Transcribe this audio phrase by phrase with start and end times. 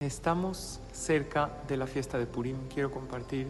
[0.00, 2.68] Estamos cerca de la fiesta de Purim.
[2.72, 3.48] Quiero compartir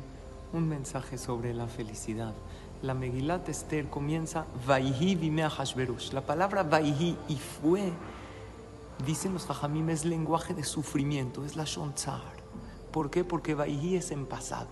[0.54, 2.32] un mensaje sobre la felicidad.
[2.80, 6.12] La Megilat Esther comienza Vaihi vimea Hashverosh.
[6.12, 7.92] La palabra Vaihi y fue,
[9.05, 12.23] dicen los Jajamim, es lenguaje de sufrimiento, es la Shonzar.
[12.92, 13.24] ¿Por qué?
[13.24, 14.70] Porque Vaihi es en pasado.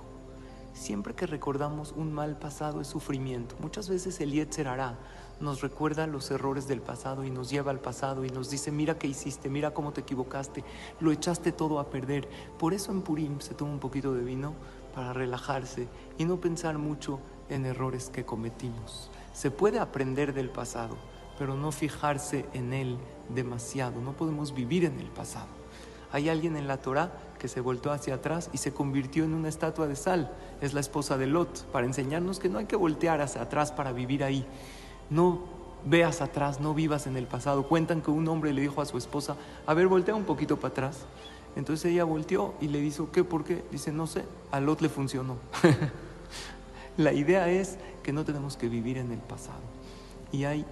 [0.77, 3.57] Siempre que recordamos un mal pasado es sufrimiento.
[3.61, 4.99] Muchas veces el Yetzer hará
[5.41, 8.99] nos recuerda los errores del pasado y nos lleva al pasado y nos dice, mira
[8.99, 10.65] qué hiciste, mira cómo te equivocaste,
[11.01, 12.29] lo echaste todo a perder.
[12.59, 14.55] Por eso en Purim se toma un poquito de vino
[14.95, 17.21] para relajarse y no pensar mucho
[17.51, 19.11] en errores que cometimos.
[19.35, 20.97] Se puede aprender del pasado,
[21.39, 22.97] pero no fijarse en él
[23.29, 24.01] demasiado.
[24.01, 25.49] No podemos vivir en el pasado.
[26.13, 29.49] Hay alguien en la Torah que se voltó hacia atrás y se convirtió en una
[29.49, 30.33] estatua de sal.
[30.61, 33.93] Es la esposa de Lot, para enseñarnos que no hay que voltear hacia atrás para
[33.93, 34.47] vivir ahí.
[35.11, 35.41] No
[35.85, 37.69] veas atrás, no vivas en el pasado.
[37.69, 39.37] Cuentan que un hombre le dijo a su esposa,
[39.67, 41.07] a ver, voltea un poquito para atrás.
[41.55, 43.25] Entonces ella volteó y le dijo, ¿qué?
[43.25, 43.65] ¿Por qué?
[43.71, 45.37] Dice, no sé, a Lot le funcionó.
[46.97, 49.61] La idea es que no tenemos que vivir en el pasado.
[50.33, 50.67] Y hay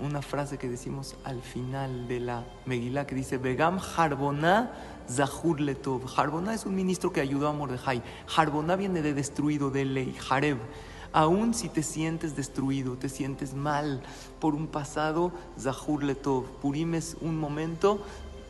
[0.00, 4.72] una frase que decimos al final de la Megilá que dice, Begam Harboná
[5.08, 6.02] Zahur Letov.
[6.52, 8.02] Es un ministro que ayudó a Mordejai.
[8.34, 10.58] Harboná viene de destruido, de ley, Jareb.
[11.12, 14.00] Aún si te sientes destruido, te sientes mal
[14.38, 16.44] por un pasado, Zahur Letov.
[16.60, 18.04] Purim un momento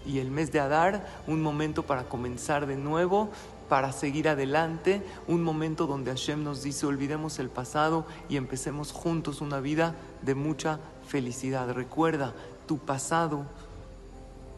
[0.06, 3.31] y el mes de Adar, un momento para comenzar de nuevo,
[3.69, 9.41] para seguir adelante, un momento donde Hashem nos dice olvidemos el pasado y empecemos juntos
[9.41, 11.71] una vida de mucha felicidad.
[11.73, 12.34] Recuerda,
[12.67, 13.45] tu pasado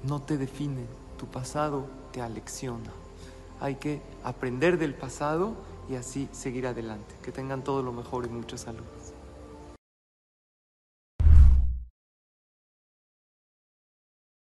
[0.03, 0.87] no te define,
[1.19, 2.91] tu pasado te alecciona.
[3.61, 5.55] Hay que aprender del pasado
[5.89, 7.15] y así seguir adelante.
[7.23, 8.83] Que tengan todo lo mejor y mucha salud.